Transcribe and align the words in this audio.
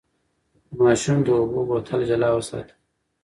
د 0.69 0.69
ماشوم 0.83 1.17
د 1.23 1.27
اوبو 1.39 1.59
بوتل 1.67 2.01
جلا 2.09 2.29
وساتئ. 2.33 2.73